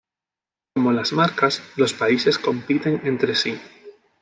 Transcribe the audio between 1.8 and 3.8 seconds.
países compiten entre sí.